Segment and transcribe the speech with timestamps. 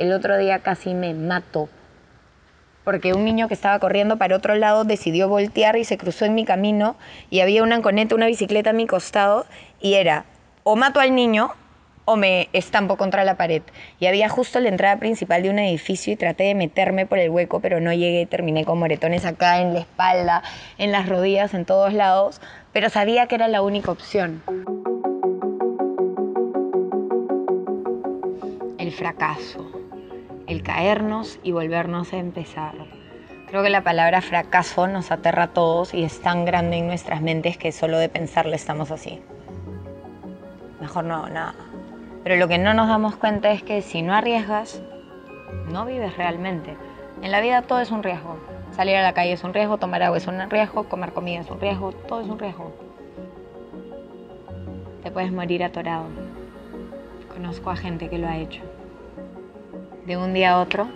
[0.00, 1.68] el otro día casi me mato.
[2.84, 6.34] Porque un niño que estaba corriendo para otro lado decidió voltear y se cruzó en
[6.34, 6.96] mi camino
[7.28, 9.44] y había una anconeta, una bicicleta a mi costado
[9.78, 10.24] y era
[10.62, 11.50] o mato al niño
[12.06, 13.62] o me estampo contra la pared.
[14.00, 17.28] Y había justo la entrada principal de un edificio y traté de meterme por el
[17.28, 20.42] hueco, pero no llegué, terminé con moretones acá en la espalda,
[20.78, 22.40] en las rodillas, en todos lados,
[22.72, 24.42] pero sabía que era la única opción.
[28.78, 29.79] El fracaso,
[30.50, 32.74] el caernos y volvernos a empezar.
[33.46, 37.22] Creo que la palabra fracaso nos aterra a todos y es tan grande en nuestras
[37.22, 39.22] mentes que solo de pensarlo estamos así.
[40.80, 41.54] Mejor no, nada.
[42.24, 44.82] Pero lo que no nos damos cuenta es que si no arriesgas,
[45.70, 46.76] no vives realmente.
[47.22, 48.36] En la vida todo es un riesgo.
[48.72, 51.50] Salir a la calle es un riesgo, tomar agua es un riesgo, comer comida es
[51.50, 52.72] un riesgo, todo es un riesgo.
[55.04, 56.06] Te puedes morir atorado.
[57.32, 58.69] Conozco a gente que lo ha hecho.
[60.10, 60.88] De un día a otro,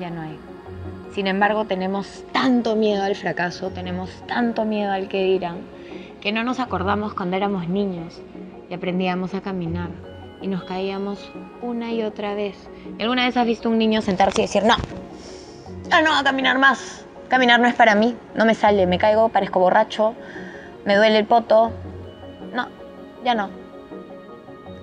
[0.00, 0.38] ya no hay.
[1.12, 5.58] Sin embargo, tenemos tanto miedo al fracaso, tenemos tanto miedo al que dirán,
[6.22, 8.22] que no nos acordamos cuando éramos niños
[8.70, 9.90] y aprendíamos a caminar
[10.40, 12.56] y nos caíamos una y otra vez.
[12.98, 14.76] ¿Alguna vez has visto un niño sentarse y decir, no,
[15.90, 19.28] ya no, a caminar más, caminar no es para mí, no me sale, me caigo,
[19.28, 20.14] parezco borracho,
[20.86, 21.72] me duele el poto,
[22.54, 22.68] no,
[23.22, 23.67] ya no.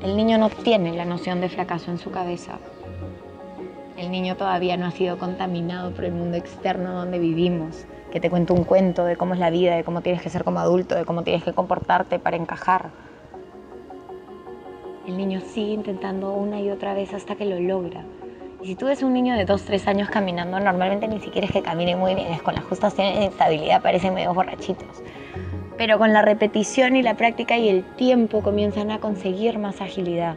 [0.02, 2.60] El niño no tiene la noción de fracaso en su cabeza.
[3.98, 8.30] El niño todavía no ha sido contaminado por el mundo externo donde vivimos, que te
[8.30, 10.96] cuento un cuento de cómo es la vida, de cómo tienes que ser como adulto,
[10.96, 12.92] de cómo tienes que comportarte para encajar.
[15.08, 18.04] El niño sigue intentando una y otra vez hasta que lo logra.
[18.62, 21.54] Y si tú ves un niño de 2, 3 años caminando, normalmente ni siquiera es
[21.54, 25.04] que camine muy bien, es con las justas de estabilidad, parecen medio borrachitos.
[25.78, 30.36] Pero con la repetición y la práctica y el tiempo comienzan a conseguir más agilidad.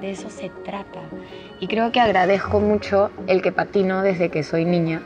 [0.00, 1.00] De eso se trata.
[1.60, 5.02] Y creo que agradezco mucho el que patino desde que soy niña,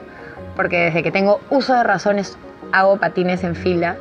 [0.56, 2.38] porque desde que tengo uso de razones
[2.72, 3.96] hago patines en fila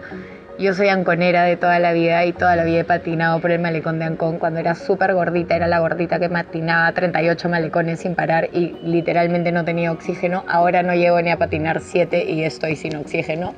[0.60, 3.60] yo soy anconera de toda la vida y toda la vida he patinado por el
[3.60, 4.40] malecón de Ancón.
[4.40, 9.52] Cuando era súper gordita, era la gordita que patinaba 38 malecones sin parar y literalmente
[9.52, 10.44] no tenía oxígeno.
[10.48, 13.54] Ahora no llego ni a patinar 7 y estoy sin oxígeno.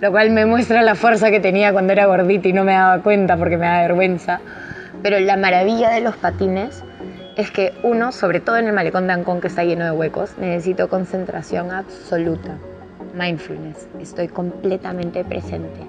[0.00, 3.02] Lo cual me muestra la fuerza que tenía cuando era gordita y no me daba
[3.02, 4.40] cuenta porque me da vergüenza.
[5.02, 6.84] Pero la maravilla de los patines
[7.36, 10.36] es que uno, sobre todo en el malecón de Ancón que está lleno de huecos,
[10.38, 12.56] necesito concentración absoluta.
[13.14, 13.88] Mindfulness.
[13.98, 15.86] Estoy completamente presente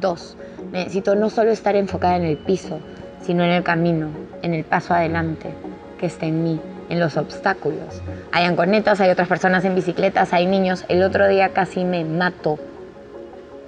[0.00, 0.38] Dos,
[0.72, 2.80] necesito no solo estar enfocada en el piso,
[3.20, 4.08] sino en el camino,
[4.40, 5.50] en el paso adelante
[5.98, 8.00] que está en mí, en los obstáculos.
[8.32, 10.86] Hay anconetas, hay otras personas en bicicletas, hay niños.
[10.88, 12.58] El otro día casi me mato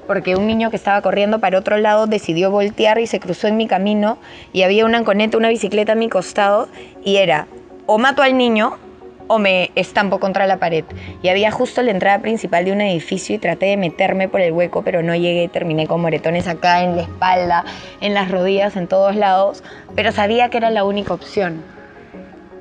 [0.06, 3.56] porque un niño que estaba corriendo para otro lado decidió voltear y se cruzó en
[3.56, 4.18] mi camino
[4.52, 6.68] y había una anconeta, una bicicleta a mi costado
[7.04, 7.46] y era
[7.86, 8.78] o mato al niño
[9.26, 10.84] o me estampo contra la pared.
[11.22, 14.52] Y había justo la entrada principal de un edificio y traté de meterme por el
[14.52, 17.64] hueco, pero no llegué, terminé con moretones acá en la espalda,
[18.00, 19.62] en las rodillas, en todos lados,
[19.94, 21.62] pero sabía que era la única opción.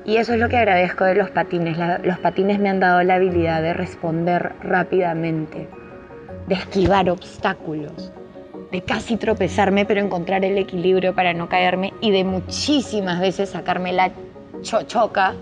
[0.04, 1.76] Y eso es lo que agradezco de los patines.
[2.02, 5.68] los patines me han dado la habilidad de responder rápidamente,
[6.52, 8.12] de esquivar obstáculos,
[8.70, 13.92] de casi tropezarme, pero encontrar el equilibrio para no caerme y de muchísimas veces sacarme
[13.94, 14.12] la
[14.60, 15.32] chochoca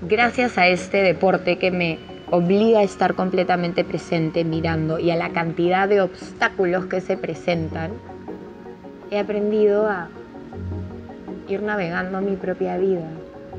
[0.00, 1.98] gracias a este deporte que me
[2.30, 7.90] obliga a estar completamente presente mirando y a la cantidad de obstáculos que se presentan,
[9.10, 10.08] he aprendido a
[11.48, 13.10] ir navegando mi propia vida.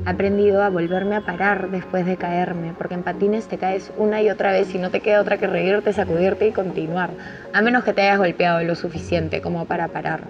[0.04, 4.30] Aprendido a volverme a parar después de caerme, porque en patines te caes una y
[4.30, 7.10] otra vez y no te queda otra que reírte, sacudirte y continuar,
[7.52, 10.20] a menos que te hayas golpeado lo suficiente como para parar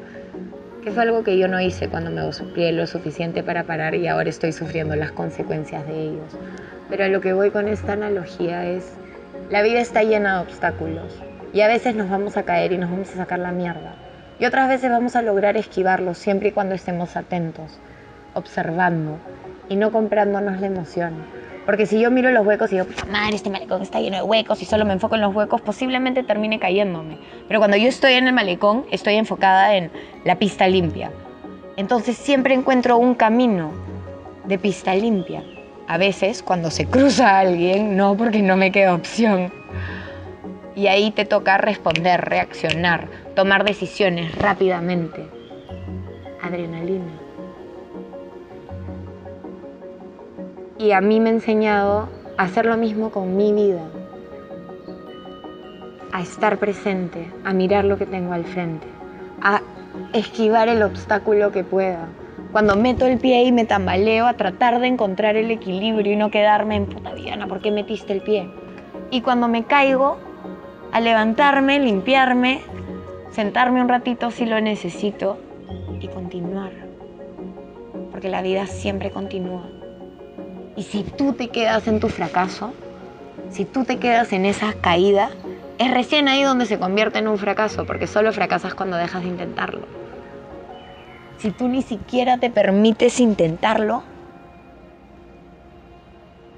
[0.83, 4.07] que fue algo que yo no hice cuando me sufrí lo suficiente para parar y
[4.07, 6.39] ahora estoy sufriendo las consecuencias de ellos.
[6.89, 8.95] Pero a lo que voy con esta analogía es,
[9.51, 11.21] la vida está llena de obstáculos
[11.53, 13.97] y a veces nos vamos a caer y nos vamos a sacar la mierda.
[14.39, 17.79] Y otras veces vamos a lograr esquivarlos siempre y cuando estemos atentos,
[18.35, 19.19] observando
[19.69, 21.15] y no comprándonos la emoción.
[21.69, 24.63] Porque si yo miro los huecos y digo, madre, este malecón está lleno de huecos
[24.63, 27.19] y solo me enfoco en los huecos, posiblemente termine cayéndome.
[27.47, 29.91] Pero cuando yo estoy en el malecón, estoy enfocada en
[30.25, 31.13] la pista limpia.
[31.77, 33.71] Entonces siempre encuentro un camino
[34.47, 35.45] de pista limpia.
[35.87, 39.53] A veces, cuando se cruza alguien, no, porque no me queda opción.
[40.75, 45.27] Y ahí te toca responder, reaccionar, tomar decisiones rápidamente.
[46.43, 47.28] Adrenalina.
[50.79, 53.83] Y a mí me ha enseñado a hacer lo mismo con mi vida,
[56.13, 58.87] a estar presente, a mirar lo que tengo al frente,
[59.43, 59.61] a
[60.13, 62.09] esquivar el obstáculo que pueda,
[62.53, 66.31] Cuando meto el pie y me tambaleo a tratar de encontrar el equilibrio y no
[66.31, 68.49] quedarme en puta Diana, ¿por qué metiste el pie?
[69.11, 70.17] Y cuando me caigo,
[70.93, 72.63] a levantarme, limpiarme,
[73.31, 75.37] sentarme un ratito si lo necesito
[76.01, 76.73] y continuar.
[78.11, 79.78] Porque la vida siempre continúa.
[80.79, 82.73] Y si tú te quedas en tu fracaso,
[83.51, 85.31] si tú te quedas en esa caída,
[85.77, 89.29] es recién ahí donde se convierte en un fracaso, porque solo fracasas cuando dejas de
[89.29, 89.89] intentarlo.
[91.39, 94.05] Si tú ni siquiera te permites intentarlo,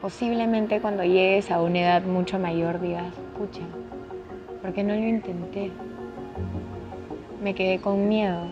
[0.02, 3.62] posiblemente cuando llegues a una edad mucho mayor digas, pucha,
[4.60, 5.72] ¿por qué no lo intenté?
[7.42, 8.42] Me quedé con miedo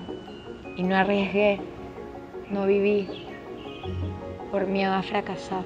[0.78, 1.60] y no arriesgué,
[2.48, 3.27] no viví
[4.50, 5.64] por miedo a fracasar.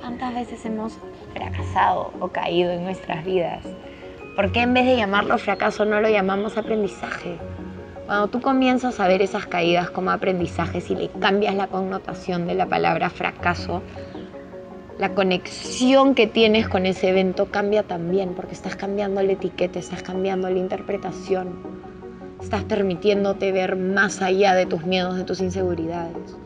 [0.00, 0.98] ¿Cuántas veces hemos
[1.32, 3.64] fracasado o caído en nuestras vidas?
[4.36, 7.38] ¿Por qué en vez de llamarlo fracaso no lo llamamos aprendizaje?
[8.06, 12.54] Cuando tú comienzas a ver esas caídas como aprendizajes y le cambias la connotación de
[12.54, 13.82] la palabra fracaso,
[14.98, 20.02] la conexión que tienes con ese evento cambia también, porque estás cambiando la etiqueta, estás
[20.02, 21.56] cambiando la interpretación,
[22.44, 26.36] estás permitiéndote ver más allá de tus miedos, de tus inseguridades.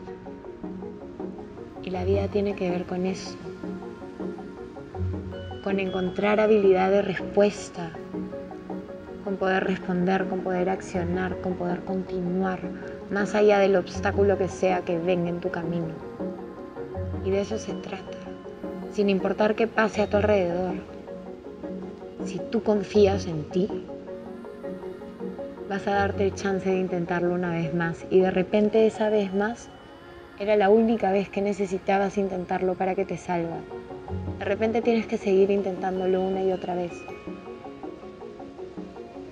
[1.83, 3.35] Y la vida tiene que ver con eso,
[5.61, 7.91] con encontrar habilidad de respuesta,
[9.25, 12.61] con poder responder, con poder accionar, con poder continuar,
[13.11, 15.93] más allá del obstáculo que sea que venga en tu camino.
[17.25, 18.17] Y de eso se trata,
[18.93, 20.75] sin importar qué pase a tu alrededor.
[22.23, 23.67] Si tú confías en ti,
[25.69, 29.35] vas a darte el chance de intentarlo una vez más y de repente esa vez
[29.35, 29.69] más
[30.39, 33.59] era la única vez que necesitabas intentarlo para que te salga.
[34.39, 36.91] De repente tienes que seguir intentándolo una y otra vez.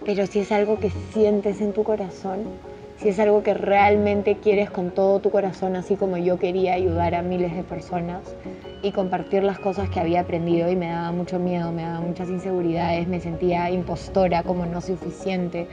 [0.05, 2.43] Pero si es algo que sientes en tu corazón,
[2.97, 7.13] si es algo que realmente quieres con todo tu corazón, así como yo quería ayudar
[7.13, 8.35] a miles de personas
[8.81, 12.29] y compartir las cosas que había aprendido y me daba mucho miedo, me daba muchas
[12.29, 15.67] inseguridades, me sentía impostora, como no suficiente.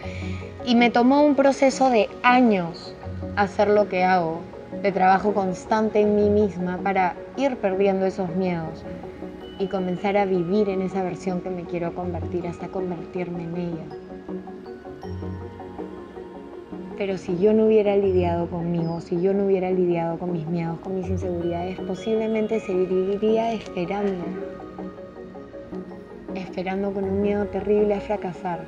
[0.67, 2.95] Y me tomó un proceso de años
[3.37, 4.41] hacer lo que hago,
[4.83, 8.85] de trabajo constante en mí misma para ir perdiendo esos miedos
[9.59, 14.04] y comenzar a vivir en esa versión que me quiero convertir hasta convertirme en ella.
[16.97, 20.79] Pero si yo no hubiera lidiado conmigo, si yo no hubiera lidiado con mis miedos,
[20.79, 24.25] con mis inseguridades, posiblemente seguiría esperando,
[26.37, 28.61] esperando con un miedo terrible a fracasar.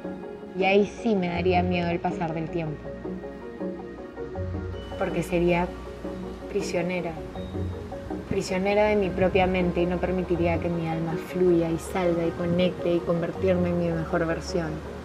[0.59, 2.83] Y ahí sí me daría miedo el pasar del tiempo.
[4.99, 5.69] Porque sería
[6.49, 7.13] prisionera,
[8.29, 12.31] prisionera de mi propia mente y no permitiría que mi alma fluya y salga y
[12.31, 14.96] conecte y convertirme en mi mejor versión.